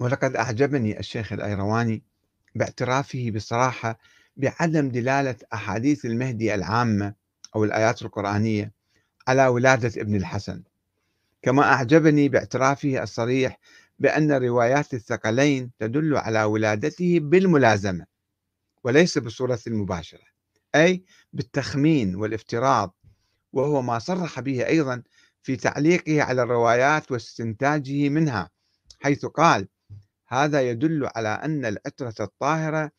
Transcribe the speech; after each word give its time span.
ولقد 0.00 0.36
أعجبني 0.36 0.98
الشيخ 0.98 1.32
الأيرواني 1.32 2.02
باعترافه 2.54 3.30
بصراحة 3.30 3.98
بعدم 4.36 4.88
دلالة 4.88 5.36
أحاديث 5.52 6.04
المهدي 6.04 6.54
العامة 6.54 7.14
أو 7.56 7.64
الآيات 7.64 8.02
القرآنية 8.02 8.72
على 9.28 9.46
ولادة 9.46 10.00
ابن 10.00 10.14
الحسن. 10.14 10.62
كما 11.42 11.62
أعجبني 11.62 12.28
باعترافه 12.28 13.02
الصريح 13.02 13.58
بأن 13.98 14.32
روايات 14.32 14.94
الثقلين 14.94 15.70
تدل 15.78 16.16
على 16.16 16.44
ولادته 16.44 17.20
بالملازمة 17.20 18.06
وليس 18.84 19.18
بصورة 19.18 19.60
مباشرة 19.66 20.24
أي 20.74 21.04
بالتخمين 21.32 22.16
والافتراض 22.16 22.94
وهو 23.52 23.82
ما 23.82 23.98
صرح 23.98 24.40
به 24.40 24.66
أيضا 24.66 25.02
في 25.42 25.56
تعليقه 25.56 26.22
على 26.22 26.42
الروايات 26.42 27.12
واستنتاجه 27.12 28.08
منها 28.08 28.50
حيث 29.00 29.26
قال 29.26 29.68
هذا 30.34 30.70
يدل 30.70 31.08
على 31.16 31.28
أن 31.28 31.64
العترة 31.64 32.14
الطاهرة 32.20 32.90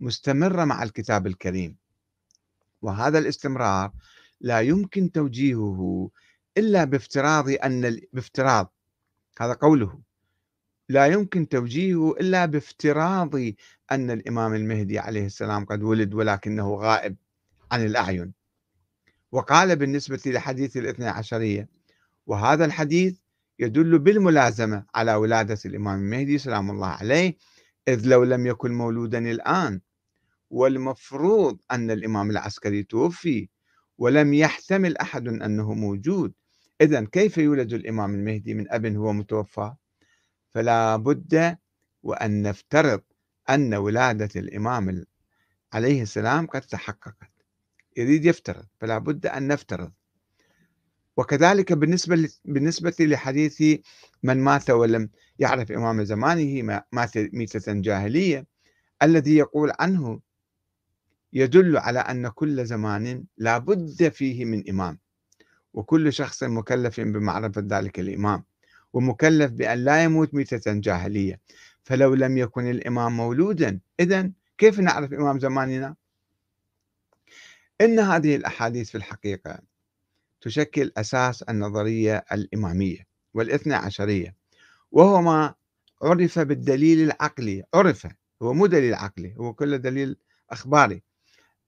مستمرة 0.00 0.64
مع 0.64 0.82
الكتاب 0.82 1.26
الكريم. 1.26 1.76
وهذا 2.82 3.18
الاستمرار 3.18 3.92
لا 4.40 4.60
يمكن 4.60 5.12
توجيهه 5.12 6.10
إلا 6.58 6.84
بافتراض 6.84 7.48
أن 7.64 8.00
بافتراض 8.12 8.74
هذا 9.40 9.52
قوله 9.52 10.00
لا 10.88 11.06
يمكن 11.06 11.48
توجيهه 11.48 12.10
إلا 12.20 12.46
بافتراض 12.46 13.34
أن 13.92 14.10
الإمام 14.10 14.54
المهدي 14.54 14.98
عليه 14.98 15.26
السلام 15.26 15.64
قد 15.64 15.82
ولد 15.82 16.14
ولكنه 16.14 16.74
غائب 16.74 17.16
عن 17.72 17.84
الأعين. 17.86 18.32
وقال 19.32 19.76
بالنسبة 19.76 20.20
لحديث 20.26 20.76
الاثنى 20.76 21.08
عشرية 21.08 21.68
وهذا 22.26 22.64
الحديث 22.64 23.18
يدل 23.60 23.98
بالملازمة 23.98 24.84
على 24.94 25.14
ولادة 25.14 25.58
الإمام 25.66 25.98
المهدي 25.98 26.38
سلام 26.38 26.70
الله 26.70 26.86
عليه 26.86 27.36
إذ 27.88 28.06
لو 28.06 28.24
لم 28.24 28.46
يكن 28.46 28.72
مولودا 28.72 29.18
الآن 29.18 29.80
والمفروض 30.50 31.60
أن 31.70 31.90
الإمام 31.90 32.30
العسكري 32.30 32.82
توفي 32.82 33.48
ولم 33.98 34.34
يحتمل 34.34 34.96
أحد 34.96 35.28
أنه 35.28 35.74
موجود. 35.74 36.32
إذا 36.80 37.04
كيف 37.04 37.38
يولد 37.38 37.72
الإمام 37.72 38.14
المهدي 38.14 38.54
من 38.54 38.72
أب 38.72 38.86
هو 38.86 39.12
متوفى؟ 39.12 39.74
فلا 40.50 40.96
بد 40.96 41.56
وأن 42.02 42.42
نفترض 42.42 43.02
أن 43.50 43.74
ولادة 43.74 44.40
الإمام 44.40 45.04
عليه 45.72 46.02
السلام 46.02 46.46
قد 46.46 46.60
تحققت. 46.60 47.32
يريد 47.96 48.24
يفترض 48.24 48.66
فلا 48.80 48.98
بد 48.98 49.26
أن 49.26 49.48
نفترض. 49.48 49.92
وكذلك 51.20 51.72
بالنسبة 51.72 52.28
بالنسبة 52.44 52.94
لحديث 53.00 53.62
من 54.22 54.38
مات 54.40 54.70
ولم 54.70 55.10
يعرف 55.38 55.72
إمام 55.72 56.04
زمانه 56.04 56.82
مات 56.92 57.16
ميتة 57.16 57.72
جاهلية 57.72 58.46
الذي 59.02 59.36
يقول 59.36 59.72
عنه 59.80 60.20
يدل 61.32 61.76
على 61.76 61.98
أن 61.98 62.28
كل 62.28 62.66
زمان 62.66 63.24
لا 63.38 63.58
بد 63.58 64.08
فيه 64.08 64.44
من 64.44 64.68
إمام 64.68 64.98
وكل 65.74 66.12
شخص 66.12 66.42
مكلف 66.42 67.00
بمعرفة 67.00 67.64
ذلك 67.66 68.00
الإمام 68.00 68.44
ومكلف 68.92 69.52
بأن 69.52 69.78
لا 69.78 70.04
يموت 70.04 70.34
ميتة 70.34 70.72
جاهلية. 70.72 71.40
فلو 71.82 72.14
لم 72.14 72.38
يكن 72.38 72.70
الإمام 72.70 73.16
مولودا 73.16 73.80
إذا 74.00 74.30
كيف 74.58 74.80
نعرف 74.80 75.12
إمام 75.12 75.38
زماننا؟ 75.38 75.94
إن 77.80 77.98
هذه 77.98 78.36
الأحاديث 78.36 78.90
في 78.90 78.94
الحقيقة 78.94 79.69
تشكل 80.40 80.92
أساس 80.96 81.42
النظرية 81.42 82.24
الإمامية 82.32 83.06
والإثنى 83.34 83.74
عشرية 83.74 84.34
وهو 84.92 85.22
ما 85.22 85.54
عرف 86.02 86.38
بالدليل 86.38 87.00
العقلي 87.00 87.64
عرف 87.74 88.06
هو 88.42 88.52
مو 88.52 88.66
دليل 88.66 88.94
عقلي 88.94 89.34
هو 89.38 89.52
كله 89.54 89.76
دليل 89.76 90.16
أخباري 90.50 91.02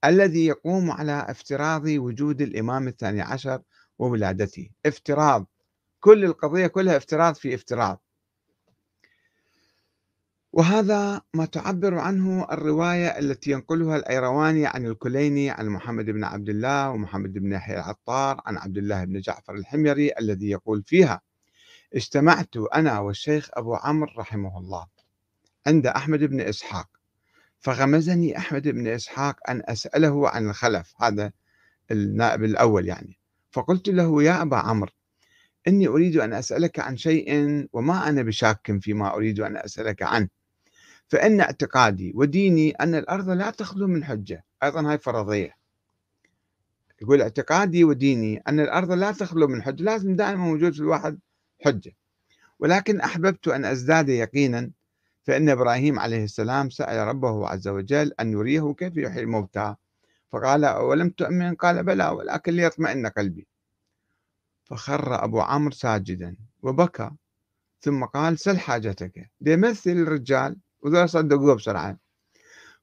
الذي 0.05 0.47
يقوم 0.47 0.91
على 0.91 1.27
افتراض 1.29 1.85
وجود 1.87 2.43
الإمام 2.43 2.89
الثاني 2.89 3.21
عشر 3.21 3.63
وولادته. 3.99 4.71
افتراض 4.87 5.47
كل 6.01 6.25
القضية 6.25 6.67
كلها 6.67 6.97
افتراض 6.97 7.35
في 7.35 7.55
افتراض. 7.55 8.03
وهذا 10.53 11.21
ما 11.35 11.45
تعبر 11.45 11.99
عنه 11.99 12.47
الرواية 12.53 13.19
التي 13.19 13.51
ينقلها 13.51 13.97
الأيرواني 13.97 14.67
عن 14.67 14.87
الكليني 14.87 15.51
عن 15.51 15.69
محمد 15.69 16.05
بن 16.05 16.25
عبد 16.25 16.49
الله 16.49 16.91
ومحمد 16.91 17.33
بن 17.33 17.53
يحيى 17.53 17.77
العطار 17.77 18.41
عن 18.47 18.57
عبد 18.57 18.79
الله 18.79 19.05
بن 19.05 19.21
جعفر 19.21 19.55
الحميري 19.55 20.13
الذي 20.21 20.51
يقول 20.51 20.83
فيها 20.87 21.21
اجتمعت 21.95 22.57
أنا 22.75 22.99
والشيخ 22.99 23.51
أبو 23.53 23.75
عمرو 23.75 24.11
رحمه 24.19 24.59
الله 24.59 24.87
عند 25.67 25.87
أحمد 25.87 26.25
بن 26.25 26.41
إسحاق 26.41 26.89
فغمزني 27.61 28.39
أحمد 28.39 28.69
بن 28.69 28.87
إسحاق 28.87 29.51
أن 29.51 29.63
أسأله 29.65 30.29
عن 30.29 30.49
الخلف. 30.49 30.95
هذا 31.03 31.33
النائب 31.91 32.45
الأول 32.45 32.87
يعني. 32.87 33.19
فقلت 33.51 33.89
له 33.89 34.23
يا 34.23 34.43
أبا 34.43 34.57
عمرو 34.57 34.91
إني 35.69 35.89
أريد 35.89 36.17
أن 36.17 36.33
أسألك 36.33 36.79
عن 36.79 36.97
شيء 36.97 37.29
وما 37.73 38.09
أنا 38.09 38.23
بشاك 38.23 38.79
فيما 38.81 39.15
أريد 39.15 39.41
أن 39.41 39.57
أسألك 39.57 40.03
عنه. 40.03 40.29
فإن 41.13 41.41
اعتقادي 41.41 42.13
وديني 42.15 42.71
أن 42.71 42.95
الأرض 42.95 43.31
لا 43.31 43.51
تخلو 43.51 43.87
من 43.87 44.05
حجة. 44.05 44.45
أيضا 44.63 44.91
هاي 44.91 44.99
فرضية. 44.99 45.57
يقول 47.03 47.23
اعتقادي 47.23 47.85
وديني 47.85 48.43
أن 48.49 48.61
الأرض 48.61 48.93
لا 48.93 49.13
تخلو 49.13 49.49
من 49.49 49.63
حجة. 49.63 49.83
لازم 49.83 50.17
دائما 50.17 50.45
موجود 50.45 50.73
في 50.73 50.81
الواحد 50.81 51.19
حجة. 51.65 51.93
ولكن 52.59 53.01
أحببت 53.01 53.49
أن 53.49 53.65
أزداد 53.65 54.09
يقينا 54.09 54.71
فإن 55.25 55.49
إبراهيم 55.49 55.99
عليه 55.99 56.25
السلام 56.25 56.71
سأل 56.71 57.09
ربه 57.09 57.49
عز 57.49 57.69
وجل 57.69 58.13
أن 58.21 58.33
يريه 58.33 58.75
كيف 58.75 58.97
يحيي 58.97 59.23
الموتى. 59.23 59.75
فقال 60.31 60.67
ولم 60.67 61.11
تؤمن؟ 61.11 61.55
قال 61.55 61.85
بلى 61.85 62.09
ولكن 62.09 62.53
ليطمئن 62.53 63.07
قلبي. 63.07 63.47
فخر 64.65 65.25
أبو 65.25 65.41
عمرو 65.41 65.71
ساجدا 65.71 66.37
وبكى. 66.63 67.11
ثم 67.81 68.05
قال 68.05 68.39
سل 68.39 68.59
حاجتك. 68.59 69.31
بيمثل 69.41 69.91
الرجال 69.91 70.57
وذول 70.83 71.09
صدقوه 71.09 71.55
بسرعة. 71.55 71.99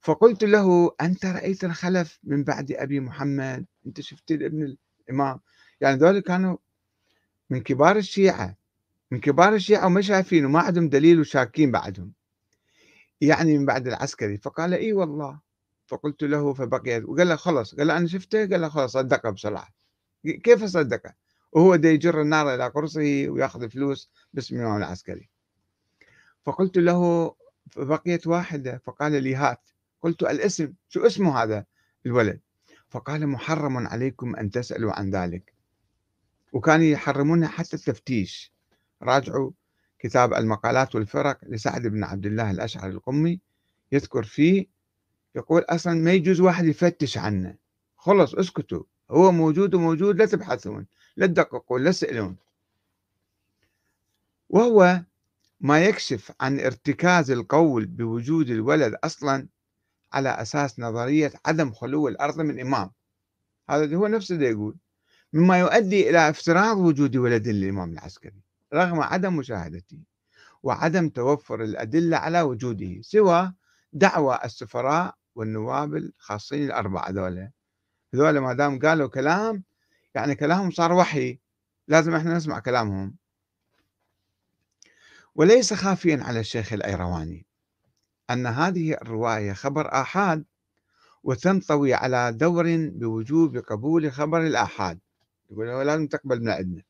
فقلت 0.02 0.44
له 0.44 0.92
أنت 1.02 1.26
رأيت 1.26 1.64
الخلف 1.64 2.20
من 2.24 2.44
بعد 2.44 2.72
أبي 2.72 3.00
محمد؟ 3.00 3.66
أنت 3.88 4.02
شفت 4.02 4.32
ابن 4.32 4.76
الإمام؟ 5.10 5.40
يعني 5.82 5.98
ذول 5.98 6.20
كانوا 6.20 6.58
من 7.50 7.62
كبار 7.62 7.98
الشيعة 7.98 8.58
من 9.12 9.20
كبار 9.20 9.56
الشيعة 9.56 9.86
وما 9.86 10.02
شايفين 10.02 10.46
وما 10.46 10.60
عندهم 10.60 10.90
دليل 10.90 11.20
وشاكين 11.20 11.72
بعدهم. 11.72 12.14
يعني 13.22 13.58
من 13.58 13.66
بعد 13.66 13.88
العسكري. 13.88 14.38
فقال 14.38 14.74
إي 14.74 14.94
والله. 14.94 15.40
فقلت 15.88 16.24
له 16.24 16.54
فبقي. 16.54 17.04
وقال 17.04 17.28
له 17.28 17.36
خلص 17.36 17.76
قال 17.76 17.88
له 17.88 17.98
أنا 17.98 18.08
شفته. 18.08 18.40
قال 18.40 18.62
له 18.62 18.70
خلص 18.70 18.94
صدقه 18.94 19.30
بسرعة. 19.30 19.68
كيف 20.26 20.64
صدقه؟ 20.64 21.14
وهو 21.52 21.76
دا 21.76 21.92
يجر 21.92 22.22
النار 22.22 22.56
إلى 22.56 22.68
قرصه 22.68 23.26
وياخذ 23.30 23.70
فلوس 23.70 24.10
باسم 24.34 24.56
الإمام 24.56 24.78
العسكري. 24.78 25.30
فقلت 26.46 26.78
له 26.78 27.36
بقيت 27.78 28.28
واحدة 28.28 28.82
فقال 28.86 29.24
لي 29.24 29.36
هات. 29.36 29.70
قلت 30.02 30.24
الاسم 30.24 30.74
شو 30.90 31.06
اسمه 31.06 31.44
هذا؟ 31.44 31.66
الولد. 32.06 32.40
فقال 32.90 33.28
محرم 33.28 33.88
عليكم 33.88 34.36
أن 34.36 34.52
تسألوا 34.52 34.94
عن 34.94 35.10
ذلك. 35.10 35.54
وكانوا 36.54 36.86
يحرمون 36.86 37.48
حتى 37.48 37.76
التفتيش. 37.76 38.54
راجعوا 39.02 39.52
كتاب 40.00 40.34
المقالات 40.34 40.96
والفرق 40.96 41.40
لسعد 41.44 41.88
بن 41.88 42.04
عبد 42.04 42.26
الله 42.26 42.52
الأشعري 42.52 42.92
القمي 42.92 43.40
يذكر 43.92 44.24
فيه 44.24 44.66
يقول 45.36 45.62
أصلا 45.62 45.94
ما 45.94 46.14
يجوز 46.14 46.40
واحد 46.42 46.66
يفتش 46.66 47.18
عنه. 47.18 47.56
خلص 47.98 48.36
اسكتوا. 48.36 48.84
هو 49.12 49.32
موجود 49.32 49.76
وموجود 49.76 50.18
لا 50.18 50.26
تبحثون 50.26 50.86
لا 51.16 51.28
تدققون 51.28 51.84
لا 51.84 51.92
تسألون. 51.92 52.36
وهو 54.50 55.02
ما 55.62 55.86
يكشف 55.86 56.32
عن 56.42 56.60
ارتكاز 56.60 57.32
القول 57.32 57.86
بوجود 57.86 58.50
الولد 58.50 58.96
أصلا 59.04 59.48
على 60.14 60.30
أساس 60.30 60.80
نظرية 60.80 61.32
عدم 61.46 61.72
خلو 61.72 62.08
الأرض 62.08 62.42
من 62.42 62.60
إمام. 62.60 62.92
هذا 63.70 63.96
هو 63.96 64.08
نفسه 64.08 64.36
ده 64.36 64.48
يقول. 64.48 64.78
مما 65.34 65.60
يؤدي 65.60 66.10
إلى 66.10 66.30
افتراض 66.30 66.78
وجود 66.78 67.18
ولد 67.18 67.48
للإمام 67.48 67.92
العسكري 67.94 68.42
رغم 68.74 69.00
عدم 69.00 69.36
مشاهدته 69.36 70.00
وعدم 70.64 71.10
توفر 71.10 71.64
الأدلة 71.64 72.18
على 72.18 72.42
وجوده 72.42 73.02
سوى 73.02 73.54
دعوى 73.94 74.40
السفراء 74.46 75.16
والنواب 75.36 75.96
الخاصين 75.96 76.66
الأربعة 76.66 77.10
هذول 77.10 77.50
هذول 78.14 78.38
ما 78.40 78.54
دام 78.54 78.80
قالوا 78.80 79.08
كلام 79.08 79.64
يعني 80.16 80.36
كلامهم 80.36 80.72
صار 80.72 80.94
وحي. 80.94 81.40
لازم 81.88 82.16
إحنا 82.16 82.34
نسمع 82.36 82.60
كلامهم. 82.60 83.16
وليس 85.36 85.74
خافيا 85.74 86.20
على 86.24 86.40
الشيخ 86.40 86.74
الأيرواني. 86.74 87.46
أن 88.30 88.48
هذه 88.48 88.94
الرواية 88.94 89.54
خبر 89.54 90.02
آحاد 90.02 90.46
وتنطوي 91.24 91.94
على 91.94 92.32
دور 92.32 92.66
بوجوب 92.78 93.58
قبول 93.58 94.12
خبر 94.12 94.42
الآحاد. 94.42 95.00
يقول 95.50 95.88
لازم 95.88 96.08
تقبل 96.08 96.42
من 96.42 96.50
عندنا 96.50 96.84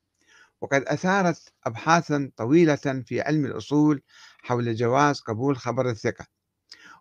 وقد 0.60 0.82
أثارت 0.82 1.52
أبحاثا 1.64 2.30
طويلة 2.36 3.02
في 3.06 3.20
علم 3.20 3.44
الأصول 3.44 4.02
حول 4.38 4.74
جواز 4.74 5.20
قبول 5.20 5.56
خبر 5.56 5.90
الثقة. 5.90 6.26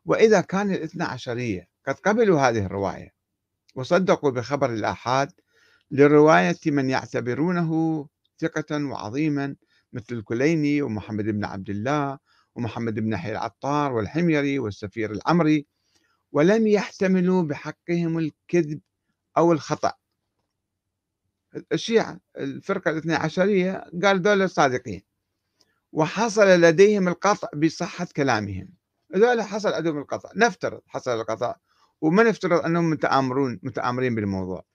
وإذا 0.06 0.42
كان 0.42 0.72
الاثنى 0.72 1.04
عشرية 1.04 1.68
قد 1.88 1.96
قبلوا 1.96 2.40
هذه 2.40 2.66
الرواية 2.66 3.14
وصدقوا 3.76 4.32
بخبر 4.32 4.74
الآحاد 4.74 5.32
لرواية 5.92 6.58
من 6.66 6.90
يعتبرونه 6.90 8.06
ثقة 8.38 8.86
وعظيما 8.86 9.56
مثل 9.94 10.16
الكليني 10.16 10.82
ومحمد 10.82 11.26
بن 11.26 11.46
عبد 11.46 11.70
الله 11.70 12.18
ومحمد 12.56 13.00
بن 13.00 13.18
حي 13.18 13.32
العطار 13.32 13.94
والحميري 13.94 14.60
والسفير 14.60 15.12
العمري 15.12 15.66
ولم 16.32 16.68
يحتملوا 16.68 17.44
بحقهم 17.44 18.20
الكذب 18.20 18.80
أو 19.38 19.52
الخطأ. 19.52 19.94
الشيعة 21.72 22.20
الفرقة 22.38 22.92
الاثنى 22.92 23.14
عشرية 23.14 23.86
قال 24.04 24.22
دول 24.22 24.50
صادقين 24.50 25.02
وحصل 25.92 26.48
لديهم 26.48 27.08
القطع 27.08 27.48
بصحة 27.56 28.08
كلامهم. 28.16 28.70
ذولا 29.16 29.44
حصل 29.44 29.74
عندهم 29.74 29.98
القطع 29.98 30.30
نفترض 30.36 30.82
حصل 30.88 31.12
القطع 31.12 31.56
وما 32.02 32.24
نفترض 32.24 32.66
أنهم 32.66 32.90
متآمرون 32.90 33.60
متآمرين 33.64 34.16
بالموضوع. 34.16 34.66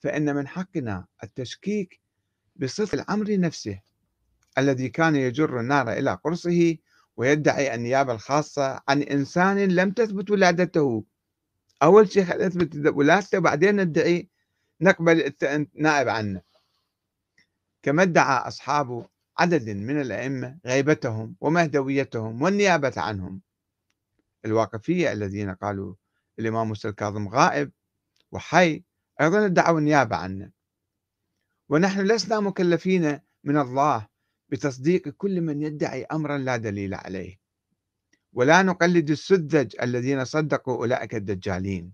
فإن 0.00 0.34
من 0.34 0.48
حقنا 0.48 1.06
التشكيك 1.24 2.00
بصفة 2.56 2.98
العمري 2.98 3.36
نفسه. 3.36 3.80
الذي 4.58 4.88
كان 4.88 5.16
يجر 5.16 5.60
النار 5.60 5.92
إلى 5.92 6.18
قرصه 6.24 6.76
ويدعي 7.16 7.74
النيابة 7.74 8.12
الخاصة 8.12 8.80
عن 8.88 9.02
إنسان 9.02 9.58
لم 9.58 9.90
تثبت 9.90 10.30
ولادته. 10.30 11.04
أول 11.82 12.12
شيء 12.12 12.46
نثبت 12.46 12.92
ولادته 12.94 13.38
وبعدين 13.38 13.80
ندعي 13.80 14.28
نقبل 14.80 15.32
نائب 15.74 16.08
عنه. 16.08 16.42
كما 17.82 18.02
ادعى 18.02 18.48
أصحاب 18.48 19.06
عدد 19.38 19.68
من 19.68 20.00
الأئمة 20.00 20.58
غيبتهم 20.66 21.36
ومهدويتهم 21.40 22.42
والنيابة 22.42 22.92
عنهم. 22.96 23.40
الواقفية 24.44 25.12
الذين 25.12 25.54
قالوا 25.54 25.94
الإمام 26.38 26.68
موسى 26.68 26.88
الكاظم 26.88 27.28
غائب 27.28 27.72
وحي 28.32 28.84
أيضا 29.20 29.46
ادعوا 29.46 29.78
النيابة 29.78 30.16
عنه. 30.16 30.50
ونحن 31.68 32.00
لسنا 32.00 32.40
مكلفين 32.40 33.20
من 33.44 33.58
الله 33.58 34.06
بتصديق 34.50 35.08
كل 35.08 35.40
من 35.40 35.62
يدعي 35.62 36.04
أمرا 36.04 36.38
لا 36.38 36.56
دليل 36.56 36.94
عليه. 36.94 37.38
ولا 38.32 38.62
نقلد 38.62 39.10
السذج 39.10 39.76
الذين 39.82 40.24
صدقوا 40.24 40.76
أولئك 40.76 41.14
الدجالين 41.14 41.92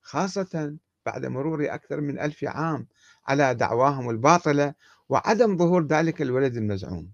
خاصة 0.00 0.76
بعد 1.06 1.26
مرور 1.26 1.74
أكثر 1.74 2.00
من 2.00 2.18
ألف 2.18 2.44
عام 2.44 2.86
على 3.26 3.54
دعواهم 3.54 4.10
الباطلة 4.10 4.74
وعدم 5.08 5.56
ظهور 5.56 5.86
ذلك 5.86 6.22
الولد 6.22 6.56
المزعوم. 6.56 7.12